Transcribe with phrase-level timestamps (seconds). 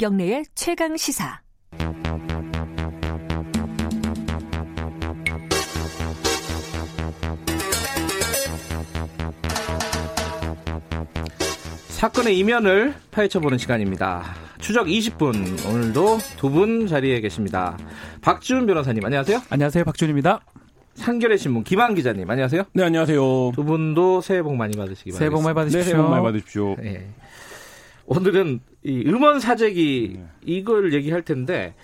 [0.00, 1.40] 김경래의 최강 시사.
[11.88, 14.22] 사건의 이면을 파헤쳐보는 시간입니다.
[14.58, 17.76] 추적 20분 오늘도 두 분 자리에 계십니다.
[18.20, 19.40] 박지훈 변호사님 안녕하세요.
[19.50, 19.84] 안녕하세요.
[19.84, 20.40] 박준입니다.
[20.98, 22.64] 한겨레 신문 김한 기자님 안녕하세요.
[22.72, 23.52] 네 안녕하세요.
[23.54, 25.18] 두 분도 새해 복 많이 받으시기 바랍니다.
[25.18, 25.80] 새해 복 많이 받으십시오.
[25.80, 26.76] 네, 새해 복 많이 받으십시오.
[26.78, 27.06] 네.
[28.06, 30.26] 오늘은 이 음원 사재기 네.
[30.42, 31.74] 이걸 얘기할 텐데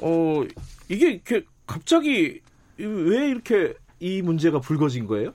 [0.00, 0.42] 어
[0.88, 2.40] 이게 이렇게 갑자기
[2.78, 5.32] 왜 이렇게 이 문제가 불거진 거예요?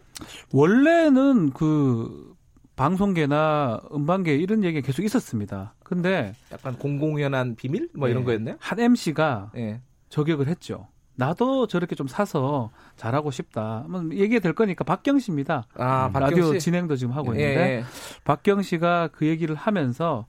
[0.51, 2.33] 원래는 그
[2.75, 5.75] 방송계나 음반계 이런 얘기가 계속 있었습니다.
[5.83, 8.55] 근데 약간 공공연한 비밀 뭐 이런 네, 거였나요?
[8.59, 9.81] 한 MC가 예.
[10.09, 10.87] 저격을 했죠.
[11.15, 13.81] 나도 저렇게 좀 사서 잘하고 싶다.
[13.83, 15.65] 한번 얘기가 될 거니까 박경 씨입니다.
[15.75, 16.59] 아, 박경 라디오 씨?
[16.59, 17.83] 진행도 지금 하고 예, 있는데 예.
[18.23, 20.25] 박경 씨가 그 얘기를 하면서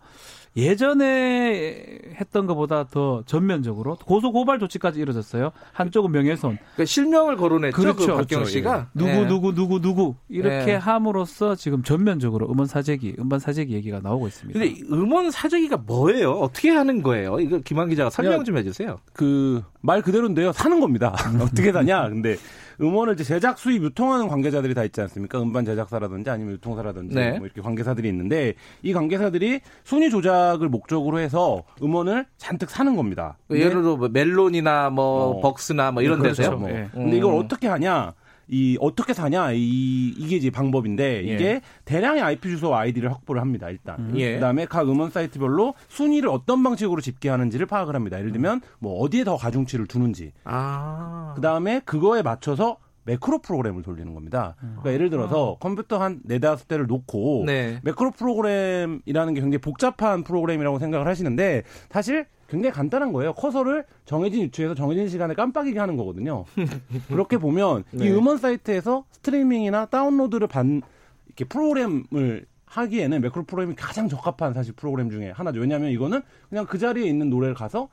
[0.56, 5.50] 예전에 했던 것보다 더 전면적으로 고소 고발 조치까지 이루어졌어요.
[5.72, 7.76] 한쪽은 명예훼손, 그러니까 실명을 거론했죠.
[7.76, 7.98] 그렇죠.
[7.98, 8.44] 그 박경 그렇죠.
[8.50, 9.26] 씨가 누구 예.
[9.26, 10.74] 누구 누구 누구 이렇게 예.
[10.76, 14.58] 함으로써 지금 전면적으로 음원 사재기, 음반 사재기 얘기가 나오고 있습니다.
[14.58, 16.32] 근데 이 음원 사재기가 뭐예요?
[16.32, 17.40] 어떻게 하는 거예요?
[17.40, 18.98] 이거 김한 기자가 설명 야, 좀 해주세요.
[19.12, 20.52] 그 말 그대로인데요.
[20.52, 21.14] 사는 겁니다.
[21.38, 22.08] 어떻게 사냐?
[22.08, 22.36] 근데
[22.80, 25.40] 음원을 이제 제작, 수입, 유통하는 관계자들이 다 있지 않습니까?
[25.40, 27.38] 음반 제작사라든지 아니면 유통사라든지 네.
[27.38, 33.38] 뭐 이렇게 관계사들이 있는데 이 관계사들이 순위 조작을 목적으로 해서 음원을 잔뜩 사는 겁니다.
[33.50, 35.40] 예를 들어 뭐 멜론이나 뭐 어.
[35.40, 36.42] 벅스나 뭐 이런 그렇죠.
[36.42, 36.58] 데서요.
[36.58, 36.70] 뭐.
[36.70, 36.88] 예.
[36.92, 37.38] 근데 이걸 음.
[37.38, 38.14] 어떻게 하냐?
[38.48, 39.52] 이 어떻게 사냐?
[39.52, 41.34] 이 이게 이제 방법인데 예.
[41.34, 43.70] 이게 대량의 IP 주소와 아이디를 확보를 합니다.
[43.70, 44.12] 일단.
[44.16, 44.34] 예.
[44.34, 48.18] 그다음에 각 음원 사이트별로 순위를 어떤 방식으로 집계하는지를 파악을 합니다.
[48.18, 50.32] 예를 들면 뭐 어디에 더 가중치를 두는지.
[50.44, 51.32] 아.
[51.36, 54.56] 그다음에 그거에 맞춰서 매크로 프로그램을 돌리는 겁니다.
[54.58, 57.80] 그러니까 예를 들어서 컴퓨터 한 네다섯 대를 놓고 네.
[57.82, 63.32] 매크로 프로그램이라는 게 굉장히 복잡한 프로그램이라고 생각을 하시는데 사실 굉장히 간단한 거예요.
[63.34, 66.44] 커서를 정해진 위치에서 정해진 시간에 깜빡이게 하는 거거든요.
[67.08, 68.06] 그렇게 보면 네.
[68.06, 70.82] 이 음원 사이트에서 스트리밍이나 다운로드를 반
[71.26, 75.60] 이렇게 프로그램을 하기에는 매크로 프로그램이 가장 적합한 사실 프로그램 중에 하나죠.
[75.60, 77.88] 왜냐하면 이거는 그냥 그 자리에 있는 노래를 가서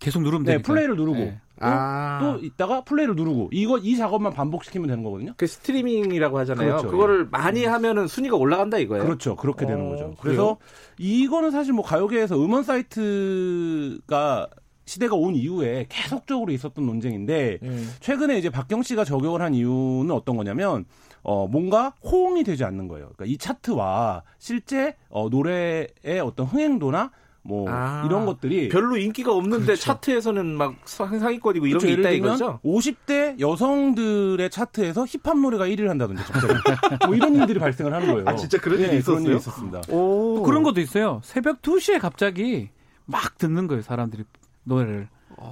[0.00, 0.66] 계속 누르면 네, 되니까.
[0.66, 1.40] 플레이를 누르고 예.
[1.62, 2.18] 또, 아.
[2.20, 5.32] 또 있다가 플레이를 누르고 이거 이 작업만 반복시키면 되는 거거든요.
[5.36, 6.68] 그 스트리밍이라고 하잖아요.
[6.68, 9.04] 그렇죠, 그거를 많이 하면은 순위가 올라간다 이거예요.
[9.04, 9.36] 그렇죠.
[9.36, 10.04] 그렇게 되는 어, 거죠.
[10.04, 10.16] 그래요?
[10.20, 10.58] 그래서
[10.98, 14.48] 이거는 사실 뭐 가요계에서 음원 사이트가
[14.84, 17.94] 시대가 온 이후에 계속적으로 있었던 논쟁인데 음.
[18.00, 20.84] 최근에 이제 박경 씨가 저격을 한 이유는 어떤 거냐면
[21.22, 23.10] 어 뭔가 호응이 되지 않는 거예요.
[23.14, 27.12] 그러니까 이 차트와 실제 어 노래의 어떤 흥행도나
[27.44, 29.82] 뭐 아, 이런 것들이 별로 인기가 없는데 그렇죠.
[29.82, 31.96] 차트에서는 막 상- 상위권이고 이런 그렇죠.
[31.96, 32.60] 게 있다 이거죠.
[32.64, 36.54] 50대 여성들의 차트에서 힙합 노래가 1위를 한다든지 갑자기
[37.06, 38.28] 뭐 이런 일들이 발생을 하는 거예요.
[38.28, 39.16] 아, 진짜 그런 네, 일이 있었어요?
[39.16, 39.78] 그런 일이 있었습니다.
[39.88, 40.34] 오.
[40.36, 41.20] 또 그런 것도 있어요.
[41.24, 42.70] 새벽 2시에 갑자기
[43.06, 44.22] 막 듣는 거예요, 사람들이
[44.64, 45.08] 노래를.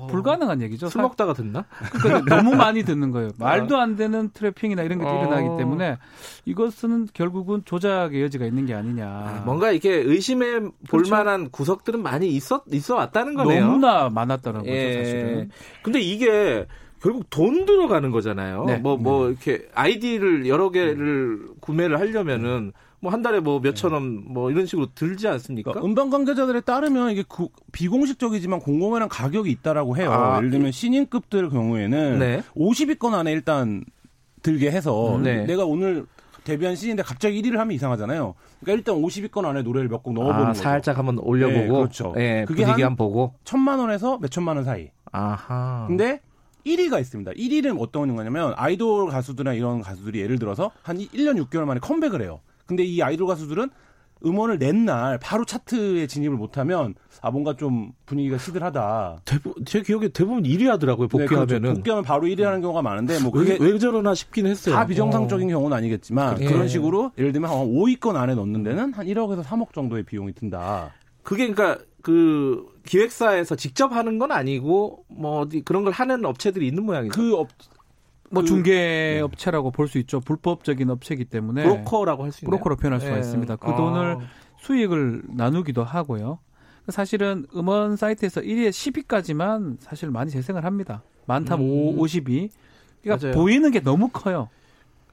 [0.08, 0.88] 불가능한 얘기죠.
[0.88, 1.64] 술 먹다가 듣나?
[2.02, 3.30] 그러니까 너무 많이 듣는 거예요.
[3.38, 5.20] 말도 안 되는 트래핑이나 이런 게 어.
[5.20, 5.98] 일어나기 때문에
[6.44, 9.06] 이것은 결국은 조작의 여지가 있는 게 아니냐.
[9.06, 11.14] 아, 뭔가 이렇게 의심해 볼 그렇죠.
[11.14, 13.66] 만한 구석들은 많이 있었 있어 왔다는 거네요.
[13.66, 14.94] 너무나 많았다는 거죠, 예.
[14.94, 15.50] 사실은.
[15.82, 16.66] 근데 이게
[17.00, 18.64] 결국 돈 들어가는 거잖아요.
[18.66, 18.76] 네.
[18.76, 24.50] 뭐, 뭐, 이렇게 아이디를 여러 개를 구매를 하려면은 뭐 한 달에 뭐 몇천 원 뭐
[24.50, 25.70] 이런 식으로 들지 않습니까?
[25.72, 30.12] 그러니까 음반 관계자들에 따르면 이게 구- 비공식적이지만 공공연한 가격이 있다라고 해요.
[30.12, 32.42] 아, 예를 들면 신인급들 경우에는 네.
[32.56, 33.84] 50위권 안에 일단
[34.42, 35.44] 들게 해서 네.
[35.46, 36.06] 내가 오늘
[36.44, 38.34] 데뷔한 신인데 갑자기 1위를 하면 이상하잖아요.
[38.60, 40.62] 그러니까 일단 50위권 안에 노래를 몇 곡 넣어보는 아, 거죠.
[40.62, 42.14] 살짝 한번 올려보고, 네, 그렇죠.
[42.16, 43.34] 예, 그게 분위기 한- 한번 보고.
[43.44, 44.88] 천만 원에서 몇 천만 원 사이.
[45.12, 45.84] 아하.
[45.88, 46.20] 근데
[46.66, 47.32] 1위가 있습니다.
[47.32, 52.40] 1위는 어떤 거냐면 아이돌 가수들이나 이런 가수들이 예를 들어서 한 1년 6개월 만에 컴백을 해요.
[52.70, 53.68] 근데 이 아이돌 가수들은
[54.24, 59.22] 음원을 낸 날 바로 차트에 진입을 못하면 아 뭔가 좀 분위기가 시들하다.
[59.24, 61.08] 대부분 제 기억에 대부분 1위 하더라고요.
[61.08, 61.46] 네, 그렇죠.
[61.46, 61.74] 복귀하면은.
[61.74, 64.74] 복귀하면 바로 1위 하는 경우가 많은데 뭐 왜, 그게 왜 저러나 싶긴 했어요.
[64.76, 66.46] 다 비정상적인 경우는 아니겠지만 예.
[66.46, 70.92] 그런 식으로 예를 들면 한 5위권 안에 넣는 데는 한 1억에서 3억 정도의 비용이 든다.
[71.24, 76.84] 그게 그러니까 그 기획사에서 직접 하는 건 아니고 뭐 어디 그런 걸 하는 업체들이 있는
[76.84, 77.12] 모양이죠.
[77.18, 77.48] 그 업,
[78.30, 80.20] 뭐 그- 중개 업체라고 볼 수 있죠.
[80.20, 82.50] 불법적인 업체이기 때문에 브로커라고 할 수 있나요?
[82.50, 83.20] 브로커로 표현할 수가 예.
[83.20, 83.56] 있습니다.
[83.56, 83.76] 그 아.
[83.76, 84.16] 돈을
[84.58, 86.38] 수익을 나누기도 하고요.
[86.88, 91.02] 사실은 음원 사이트에서 1위에 10위까지만 사실 많이 재생을 합니다.
[91.26, 91.96] 많다면 음.
[91.98, 92.50] 50위.
[93.02, 93.34] 그러니까 맞아요.
[93.36, 94.48] 보이는 게 너무 커요.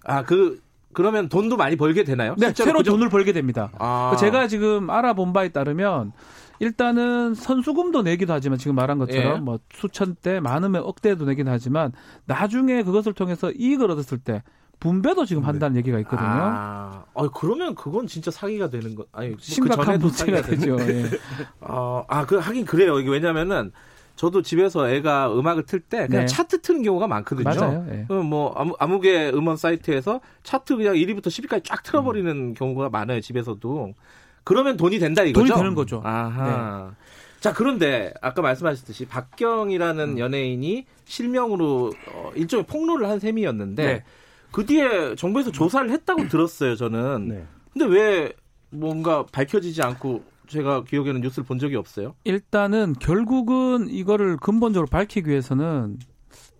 [0.04, 0.62] 아, 그
[0.98, 2.34] 그러면 돈도 많이 벌게 되나요?
[2.40, 3.70] 네, 새로 그 정- 돈을 벌게 됩니다.
[3.78, 4.10] 아.
[4.12, 6.12] 그 제가 지금 알아본 바에 따르면
[6.58, 9.40] 일단은 선수금도 내기도 하지만 지금 말한 것처럼 예.
[9.40, 11.92] 뭐 수천 대 많으면 억대도 내긴 하지만
[12.26, 14.42] 나중에 그것을 통해서 이익을 얻었을 때
[14.80, 16.28] 분배도 지금 한다는 얘기가 있거든요.
[16.28, 19.06] 아, 어, 그러면 그건 진짜 사기가 되는 거.
[19.12, 20.94] 아니, 뭐그 심각한 전에도 문제가 사기가 되는 되죠.
[21.00, 21.20] 예.
[21.62, 23.00] 어, 아, 그 하긴 그래요.
[23.00, 23.72] 이게 왜냐면은
[24.18, 26.26] 저도 집에서 애가 음악을 틀 때 그냥 네.
[26.26, 27.44] 차트 트는 경우가 많거든요.
[27.46, 27.86] 맞아요.
[27.92, 28.06] 예.
[28.08, 33.22] 그럼 뭐 아무, 아무개 음원 사이트에서 차트 그냥 1위부터 10위까지 쫙 틀어버리는 경우가 많아요.
[33.22, 33.94] 집에서도.
[34.44, 35.48] 그러면 돈이 된다 이거죠?
[35.48, 36.02] 돈이 되는 거죠.
[36.04, 36.92] 아하.
[37.40, 40.20] 자 그런데 아까 말씀하셨듯이 박경이라는 음.
[40.20, 44.04] 연예인이 실명으로 어, 일종의 폭로를 한 셈이었는데 네.
[44.52, 46.76] 그 뒤에 정부에서 조사를 했다고 들었어요.
[46.76, 47.28] 저는.
[47.30, 47.46] 네.
[47.72, 48.34] 근데 왜
[48.72, 52.16] 뭔가 밝혀지지 않고 제가 기억에는 뉴스를 본 적이 없어요.
[52.24, 56.00] 일단은 결국은 이거를 근본적으로 밝히기 위해서는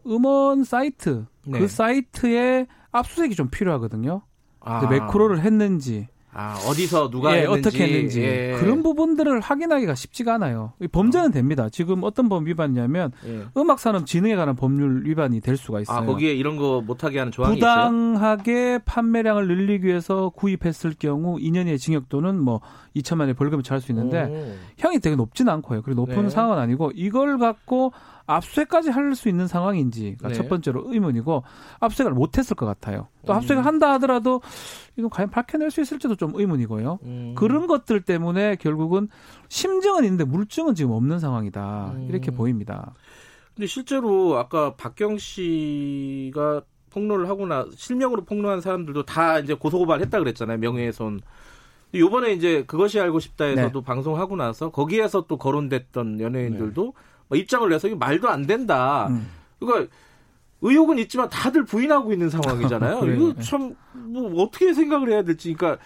[0.06, 1.60] 음원 사이트 네.
[1.60, 4.22] 그 사이트에 압수수색이 좀 필요하거든요.
[4.60, 8.58] 아, 그 매크로를 했는지, 아, 어디서 누가 예, 했는지, 어떻게 했는지 예.
[8.60, 10.74] 그런 부분들을 확인하기가 쉽지가 않아요.
[10.82, 11.70] 이 범죄는 됩니다.
[11.70, 13.46] 지금 어떤 법 위반이냐면 예.
[13.58, 15.98] 음악 산업 진흥에 관한 법률 위반이 될 수가 있어요.
[15.98, 17.90] 아 거기에 이런 거 못하게 하는 조항이 있어요.
[17.90, 22.62] 부당하게 판매량을 늘리기 위해서 구입했을 경우 2년의 징역 또는 뭐
[22.96, 24.54] 2천만 원의 벌금을 처할 수 있는데 오.
[24.78, 25.82] 형이 되게 높진 않고요.
[25.82, 26.30] 그리고 높은 네.
[26.30, 27.94] 상황은 아니고 이걸 갖고
[28.28, 30.34] 압수수색까지 할 수 있는 상황인지가 네.
[30.34, 31.44] 첫 번째로 의문이고
[31.80, 33.08] 압수수색을 못했을 것 같아요.
[33.26, 33.38] 또 음.
[33.38, 34.42] 압수수색을 한다 하더라도
[34.98, 37.00] 이거 과연 밝혀낼 수 있을지도 좀 의문이고요.
[37.04, 37.36] 음.
[37.36, 39.08] 그런 것들 때문에 결국은
[39.48, 41.94] 심증은 있는데 물증은 지금 없는 상황이다.
[41.96, 42.08] 음.
[42.10, 42.94] 이렇게 보입니다.
[43.56, 50.58] 근데 실제로 아까 박경 씨가 폭로를 하거나 실명으로 폭로한 사람들도 다 이제 고소고발했다 그랬잖아요.
[50.58, 51.22] 명예훼손.
[51.96, 56.94] 요번에 이제 그것이 알고 싶다에서도 방송하고 나서 거기에서 또 거론됐던 연예인들도 뭐
[57.36, 59.08] 입장을 내서 이게 말도 안 된다.
[59.10, 59.28] 음.
[59.60, 59.92] 그러니까
[60.62, 63.00] 의혹은 있지만 다들 부인하고 있는 상황이잖아요.
[63.00, 63.16] 그래요.
[63.32, 65.82] 이거 참 뭐 어떻게 생각을 해야 될지 그러니까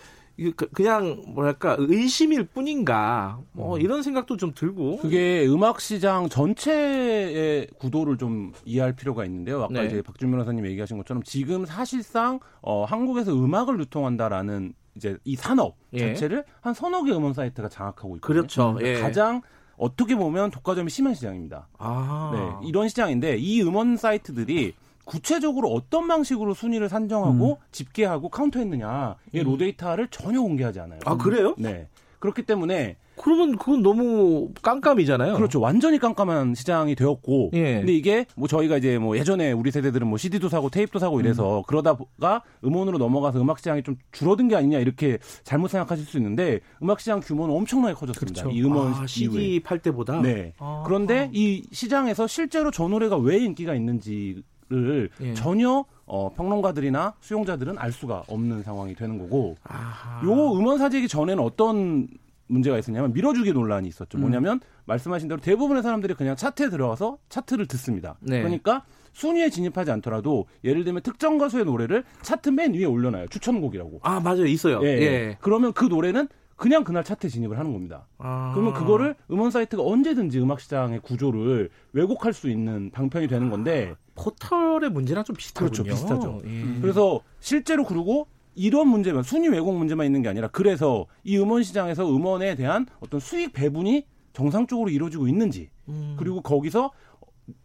[0.56, 8.18] 그- 그냥 뭐랄까 의심일 뿐인가 뭐 이런 생각도 좀 들고 그게 음악 시장 전체의 구도를
[8.18, 9.64] 좀 이해할 필요가 있는데요.
[9.64, 9.86] 아까 네.
[9.88, 16.00] 이제 박준 변호사님 얘기하신 것처럼 지금 사실상 어, 한국에서 음악을 유통한다라는 이제 이 산업 예.
[16.14, 18.42] 자체를 한 서너 개 음원 사이트가 장악하고 있거든요.
[18.42, 18.78] 그렇죠.
[18.82, 19.00] 예.
[19.00, 19.42] 가장
[19.82, 21.68] 어떻게 보면 독과점이 심한 시장입니다.
[21.80, 22.32] 아
[22.62, 24.76] 네, 이런 시장인데 이 음원 사이트들이
[25.06, 29.44] 구체적으로 어떤 방식으로 순위를 산정하고 집계하고 카운트했느냐 이 음.
[29.44, 31.00] 로데이터를 전혀 공개하지 않아요.
[31.06, 31.56] 아 그래요?
[31.58, 31.88] 네.
[32.20, 35.36] 그렇기 때문에 그러면 그건 너무 깜깜이잖아요.
[35.36, 35.60] 그렇죠.
[35.60, 37.52] 완전히 깜깜한 시장이 되었고.
[37.54, 37.76] 예.
[37.78, 41.22] 근데 이게 뭐 저희가 이제 뭐 예전에 우리 세대들은 뭐 CD도 사고 테이프도 사고 음.
[41.22, 46.62] 이래서 그러다가 음원으로 넘어가서 음악 시장이 좀 줄어든 게 아니냐 이렇게 잘못 생각하실 수 있는데
[46.82, 48.44] 음악 시장 규모는 엄청나게 커졌습니다.
[48.44, 48.58] 그렇죠.
[48.58, 49.08] 이 음원 아.
[49.08, 50.22] CD 팔 때보다.
[50.22, 50.54] 네.
[50.58, 50.84] 아.
[50.86, 55.34] 그런데 이 시장에서 실제로 저 노래가 왜 인기가 있는지를 예.
[55.34, 60.26] 전혀 어, 평론가들이나 수용자들은 알 수가 없는 상황이 되는 거고 아하.
[60.26, 62.08] 요 음원 사재기 전에는 어떤
[62.52, 64.18] 문제가 있었냐면 밀어주기 논란이 있었죠.
[64.18, 64.22] 음.
[64.22, 68.18] 뭐냐면 말씀하신 대로 대부분의 사람들이 그냥 차트에 들어가서 차트를 듣습니다.
[68.20, 68.40] 네.
[68.40, 68.84] 그러니까
[69.14, 73.28] 순위에 진입하지 않더라도 예를 들면 특정 가수의 노래를 차트 맨 위에 올려놔요.
[73.28, 74.00] 추천곡이라고.
[74.04, 74.82] 아 맞아요 있어요.
[74.84, 75.02] 예, 예.
[75.02, 75.38] 예.
[75.42, 78.08] 그러면 그 노래는 그냥 그날 차트에 진입을 하는 겁니다.
[78.20, 78.52] 아.
[78.54, 84.92] 그러면 그거를 음원 사이트가 언제든지 음악 시장의 구조를 왜곡할 수 있는 방편이 되는 건데 포털의
[84.92, 85.72] 문제랑 좀 비슷하군요.
[85.72, 86.42] 그렇죠, 비슷하죠.
[86.46, 86.80] 예.
[86.80, 92.10] 그래서 실제로 그리고 이런 문제만 순위 왜곡 문제만 있는 게 아니라 그래서 이 음원 시장에서
[92.10, 96.16] 음원에 대한 어떤 수익 배분이 정상적으로 이루어지고 있는지 음.
[96.18, 96.92] 그리고 거기서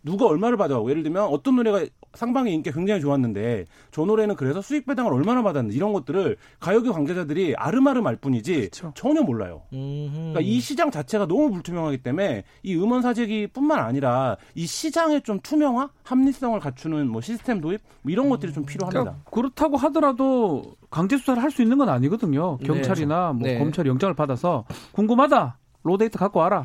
[0.02, 1.84] 누가 얼마를 받아가고 예를 들면 어떤 노래가
[2.16, 7.54] 상방의 인기가 굉장히 좋았는데 저 노래는 그래서 수익 배당을 얼마나 받았는지 이런 것들을 가요계 관계자들이
[7.56, 8.92] 아름아름 알 뿐이지 그렇죠.
[8.94, 9.62] 전혀 몰라요.
[9.72, 10.12] 음흠.
[10.12, 15.90] 그러니까 이 시장 자체가 너무 불투명하기 때문에 이 음원 사재기뿐만 아니라 이 시장의 좀 투명화,
[16.04, 19.00] 합리성을 갖추는 뭐 시스템 도입 뭐 이런 것들이 좀 필요합니다.
[19.02, 22.58] 그러니까 그렇다고 하더라도 강제 수사를 할 수 있는 건 아니거든요.
[22.58, 23.58] 경찰이나 뭐 네.
[23.58, 26.64] 검찰이 영장을 받아서 궁금하다 로데이터 갖고 와라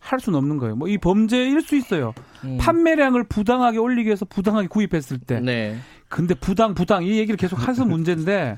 [0.00, 0.76] 할 수는 없는 거예요.
[0.76, 2.14] 뭐 이 범죄일 수 있어요.
[2.44, 2.56] 음.
[2.60, 5.40] 판매량을 부당하게 올리기 위해서 부당하게 구입했을 때.
[5.40, 5.76] 네.
[6.08, 8.56] 근데 부당 부당 이 얘기를 계속 해서 문제인데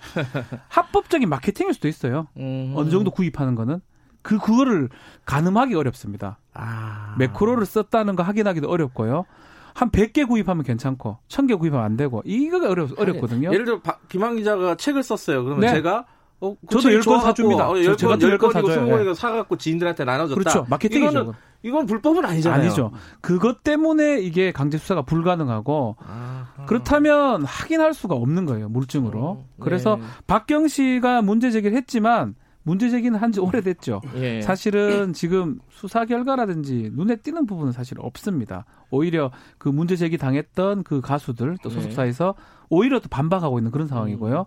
[0.68, 2.28] 합법적인 마케팅일 수도 있어요.
[2.36, 2.72] 음.
[2.76, 3.80] 어느 정도 구입하는 거는
[4.22, 4.88] 그 그거를
[5.24, 6.38] 가늠하기 어렵습니다.
[6.54, 7.14] 아.
[7.18, 9.24] 매크로를 썼다는 거 확인하기도 어렵고요.
[9.72, 13.52] 한 100개 구입하면 괜찮고 1000개 구입하면 안 되고 이거가 어렵, 어렵거든요.
[13.52, 15.42] 예를 들어 박- 김한 기자가 책을 썼어요.
[15.44, 15.72] 그러면 네.
[15.72, 16.04] 제가
[16.40, 17.68] 어, 그 저도 열권 좋아갖고, 사줍니다.
[17.68, 18.84] 어, 저- 열 제가 권, 또열 열권 권이고 사줘요.
[18.86, 20.38] 스무 권이고 사갖고 지인들한테 나눠줬다.
[20.40, 20.66] 그렇죠.
[20.70, 21.10] 마케팅이죠.
[21.10, 21.32] 이거는
[21.62, 22.62] 이건 불법은 아니잖아요.
[22.62, 22.90] 아니죠.
[23.20, 26.64] 그것 때문에 이게 강제 수사가 불가능하고 아하.
[26.66, 29.44] 그렇다면 확인할 수가 없는 거예요 물증으로.
[29.46, 30.02] 음, 그래서 네.
[30.26, 34.00] 박경 씨가 문제 제기를 했지만 문제 제기는 한 지 오래됐죠.
[34.16, 34.40] 예.
[34.42, 38.64] 사실은 지금 수사 결과라든지 눈에 띄는 부분은 사실 없습니다.
[38.90, 41.74] 오히려 그 문제 제기 당했던 그 가수들 또 네.
[41.74, 42.34] 소속사에서
[42.70, 44.46] 오히려 또 반박하고 있는 그런 상황이고요.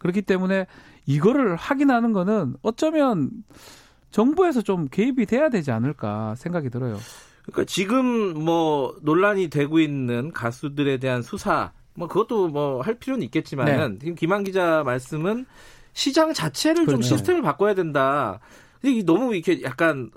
[0.00, 0.66] 그렇기 때문에
[1.06, 3.30] 이거를 확인하는 거는 어쩌면
[4.10, 6.98] 정부에서 좀 개입이 돼야 되지 않을까 생각이 들어요.
[7.44, 13.98] 그러니까 지금 뭐 논란이 되고 있는 가수들에 대한 수사 뭐 그것도 뭐 할 필요는 있겠지만은
[14.00, 15.46] 지금 김한 기자 말씀은
[15.92, 17.02] 시장 자체를 좀 그렇죠.
[17.02, 18.40] 시스템을 바꿔야 된다.
[18.80, 20.10] 근데 이게 너무 이렇게 약간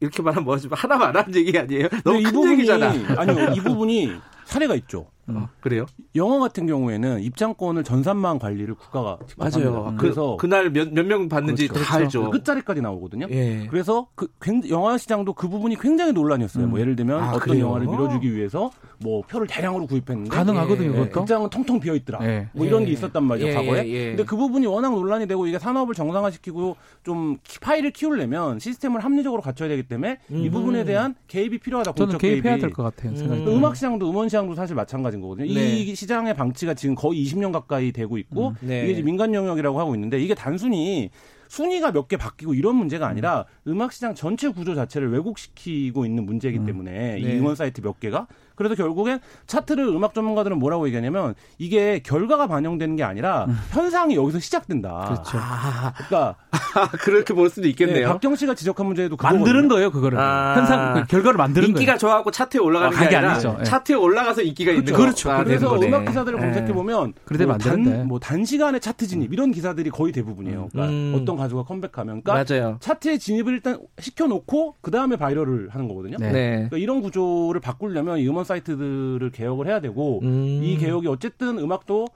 [0.00, 1.88] 이렇게 말하면 뭐지 하나 말하는 얘기 아니에요?
[2.04, 2.92] 너무 근데 큰 얘기잖아.
[3.16, 4.12] 아니요, 이 부분이
[4.44, 5.06] 사례가 있죠.
[5.36, 5.86] 어, 그래요?
[6.16, 9.74] 영화 같은 경우에는 입장권을 전산망 관리를 국가가 직접 맞아요.
[9.84, 9.90] 합니다.
[9.96, 11.84] 그, 그래서 그 날 몇 몇 명 받는지 그렇죠.
[11.84, 12.30] 다 알죠.
[12.30, 13.26] 끝자리까지 나오거든요.
[13.30, 13.66] 예.
[13.70, 16.64] 그래서 그 굉- 영화 시장도 그 부분이 굉장히 논란이었어요.
[16.64, 16.70] 음.
[16.70, 17.66] 뭐 예를 들면 아, 어떤 그래요?
[17.66, 21.10] 영화를 밀어주기 위해서 뭐 표를 대량으로 구입했는데 가능하거든요, 예, 그것도.
[21.10, 22.18] 극장은 텅텅 비어 있더라.
[22.26, 22.48] 예.
[22.52, 22.86] 뭐 이런 예.
[22.86, 23.86] 게 있었단 말이죠 예, 과거에.
[23.88, 24.06] 예, 예.
[24.10, 29.40] 근데 그 부분이 워낙 논란이 되고 이게 산업을 정상화시키고 좀 키- 파일을 키우려면 시스템을 합리적으로
[29.42, 30.50] 갖춰야 되기 때문에 이 음.
[30.50, 31.94] 부분에 대한 개입이 필요하다.
[31.94, 32.58] 저는 개입해야.
[32.58, 33.12] 될 것 같아요.
[33.12, 33.44] 음.
[33.44, 35.54] 그 음악 시장도 음원 시장도 사실 마찬가지인 거거든요.
[35.54, 35.76] 네.
[35.78, 38.54] 이 시장의 방치가 지금 거의 20년 가까이 되고 있고 음.
[38.60, 38.82] 네.
[38.84, 41.10] 이게 이제 민간 영역이라고 하고 있는데 이게 단순히
[41.48, 43.80] 순위가 몇 개 바뀌고 이런 문제가 아니라 음.
[43.80, 46.66] 악 시장 전체 구조 자체를 왜곡시키고 있는 문제이기 음.
[46.66, 47.38] 때문에 이 네.
[47.38, 53.02] 응원 사이트 몇 개가 그래서 결국엔 차트를 음악 전문가들은 뭐라고 얘기하냐면 이게 결과가 반영되는 게
[53.04, 55.00] 아니라 현상이 여기서 시작된다.
[55.00, 55.04] 음.
[55.14, 55.38] 그렇죠.
[55.38, 56.36] 아, 그러니까
[57.02, 57.98] 그렇게 볼 수도 있겠네요.
[58.00, 59.68] 네, 박경 씨가 지적한 문제도 만드는.
[59.68, 60.18] 거예요, 그거를.
[60.18, 60.54] 아.
[60.56, 61.98] 현상, 그 결과를 만드는 인기가 거예요.
[61.98, 63.56] 좋아하고 차트에 올라가는 아, 게 그게 아니라 아니죠.
[63.60, 63.64] 예.
[63.64, 65.28] 차트에 올라가서 인기가 있는 그렇죠.
[65.28, 65.76] 거가 그래서.
[65.80, 66.72] 음악 기사들을 검색해 예.
[66.72, 67.58] 보면 그래도 뭐.
[67.58, 70.68] 단, 뭐 단시간에 차트 진입 이런 기사들이 거의 대부분이에요.
[70.72, 71.18] 그러니까 음.
[71.20, 72.76] 어떤 가수가 컴백하면 그러니까 맞아요.
[72.80, 76.16] 차트에 진입을 일단 시켜 놓고 그 다음에 바이럴을 하는 거거든요.
[76.18, 76.32] 네.
[76.32, 76.50] 네.
[76.56, 80.60] 그러니까 이런 구조를 바꾸려면 이 음원 사이트들을 개혁을 해야 되고 음.
[80.62, 82.06] 이 개혁이 어쨌든 음악도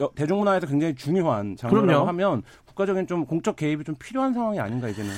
[0.00, 2.08] 여- 대중문화에서 굉장히 중요한 장르라고 그럼요.
[2.08, 5.10] 하면 국가적인 좀 공적 개입이 좀 필요한 상황이 아닌가 이제는.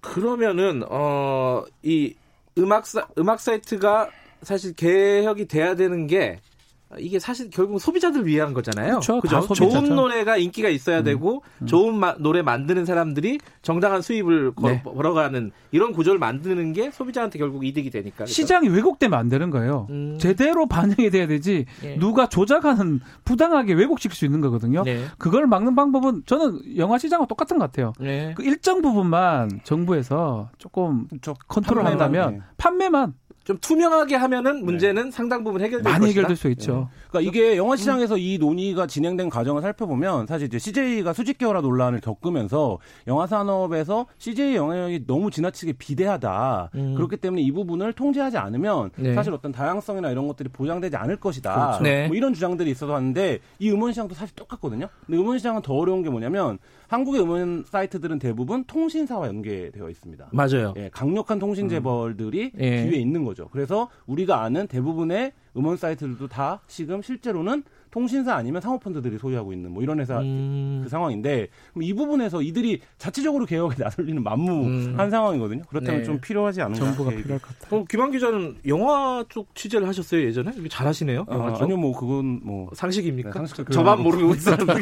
[0.00, 2.14] 그러면은 어 이
[2.58, 4.08] 음악 사 음악 사이트가
[4.42, 6.40] 사실 개혁이 돼야 되는 게
[6.98, 9.00] 이게 사실 결국 소비자들 위한 거잖아요.
[9.00, 9.20] 그렇죠.
[9.20, 9.54] 그죠?
[9.54, 14.82] 좋은 노래가 인기가 있어야 되고 좋은 마- 노래 만드는 사람들이 정당한 수입을 거- 네.
[14.82, 18.24] 벌어가는 이런 구조를 만드는 게 소비자한테 결국 이득이 되니까.
[18.24, 18.32] 그죠?
[18.32, 19.86] 시장이 왜곡되면 안 되는 거예요.
[19.90, 20.18] 음.
[20.20, 21.96] 제대로 반영이 돼야 되지 예.
[21.96, 24.82] 누가 조작하는 부당하게 왜곡시킬 수 있는 거거든요.
[24.82, 25.04] 네.
[25.18, 27.92] 그걸 막는 방법은 저는 영화 시장과 똑같은 것 같아요.
[28.00, 28.34] 네.
[28.36, 31.34] 그 일정 부분만 정부에서 조금 그렇죠.
[31.46, 32.40] 컨트롤한다면 네.
[32.56, 33.14] 판매만
[33.50, 36.20] 좀 투명하게 하면은 문제는 상당 부분 해결될 많이 것이다.
[36.20, 36.88] 해결될 수 있죠.
[37.08, 42.00] 그러니까 이게 영화 시장에서 이 논의가 진행된 과정을 살펴보면 사실 이제 CJ가 수직 계열화 논란을
[42.00, 42.78] 겪으면서
[43.08, 46.70] 영화 산업에서 CJ 영향력이 너무 지나치게 비대하다.
[46.76, 46.94] 음.
[46.94, 49.14] 그렇기 때문에 이 부분을 통제하지 않으면 네.
[49.14, 51.52] 사실 어떤 다양성이나 이런 것들이 보장되지 않을 것이다.
[51.52, 51.82] 그렇죠.
[51.82, 52.06] 네.
[52.06, 54.88] 뭐 이런 주장들이 있어서 하는데 이 음원 시장도 사실 똑같거든요.
[55.06, 60.28] 근데 음원 시장은 더 어려운 게 뭐냐면 한국의 음원 사이트들은 대부분 통신사와 연계되어 있습니다.
[60.32, 60.74] 맞아요.
[60.76, 62.84] 예, 강력한 통신 재벌들이 예.
[62.84, 63.39] 뒤에 있는 거죠.
[63.48, 69.82] 그래서 우리가 아는 대부분의 음원 사이트들도 다 지금 실제로는 통신사 아니면 사모펀드들이 소유하고 있는 뭐
[69.82, 70.80] 이런 회사 음.
[70.82, 75.10] 그 상황인데 그럼 이 부분에서 이들이 자체적으로 개혁에 나설 리는 만무한 음.
[75.10, 75.62] 상황이거든요.
[75.68, 76.04] 그렇다면 네.
[76.04, 76.78] 좀 필요하지 않은가?
[76.84, 77.22] 정부가 개혁이.
[77.22, 77.80] 필요할 것 같아요.
[77.80, 80.52] 어, 김한 기자는 영화 쪽 취재를 하셨어요 예전에?
[80.68, 81.26] 잘하시네요.
[81.28, 81.62] 아, 영화 쪽.
[81.64, 83.30] 아니요, 뭐 그건 뭐 상식입니까?
[83.30, 83.70] 네, 상식.
[83.70, 84.72] 저만 모르고 있었는데.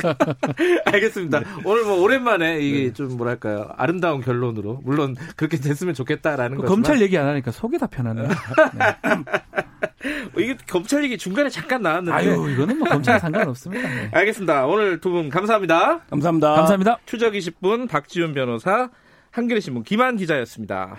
[0.86, 1.40] 알겠습니다.
[1.40, 1.46] 네.
[1.64, 7.00] 오늘 뭐 오랜만에 이게 좀 뭐랄까요 아름다운 결론으로 물론 그렇게 됐으면 좋겠다라는 그 거지만 검찰
[7.02, 8.28] 얘기 안 하니까 속이 다 편하네요.
[10.04, 12.12] 어, 이게 검찰 얘기 중간에 잠깐 나왔는데.
[12.12, 13.88] 아유, 이거는 뭐 검찰 상관없습니다.
[13.88, 14.10] 네.
[14.12, 14.66] 알겠습니다.
[14.66, 16.00] 오늘 두 분 감사합니다.
[16.10, 16.54] 감사합니다.
[16.54, 16.98] 감사합니다.
[17.06, 18.90] 추적 20분 박지훈 변호사,
[19.32, 20.96] 한겨레신문 김한 기자였습니다.